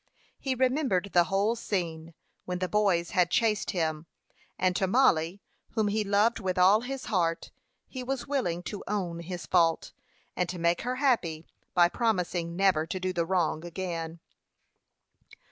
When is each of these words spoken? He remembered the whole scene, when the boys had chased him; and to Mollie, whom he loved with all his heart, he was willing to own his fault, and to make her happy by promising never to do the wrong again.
He 0.39 0.55
remembered 0.55 1.11
the 1.13 1.25
whole 1.25 1.55
scene, 1.55 2.15
when 2.45 2.57
the 2.57 2.67
boys 2.67 3.11
had 3.11 3.29
chased 3.29 3.69
him; 3.69 4.07
and 4.57 4.75
to 4.75 4.87
Mollie, 4.87 5.43
whom 5.73 5.89
he 5.89 6.03
loved 6.03 6.39
with 6.39 6.57
all 6.57 6.81
his 6.81 7.05
heart, 7.05 7.51
he 7.87 8.01
was 8.01 8.25
willing 8.25 8.63
to 8.63 8.83
own 8.87 9.19
his 9.19 9.45
fault, 9.45 9.91
and 10.35 10.49
to 10.49 10.57
make 10.57 10.81
her 10.81 10.95
happy 10.95 11.45
by 11.75 11.87
promising 11.87 12.55
never 12.55 12.87
to 12.87 12.99
do 12.99 13.13
the 13.13 13.27
wrong 13.27 13.63
again. 13.63 14.19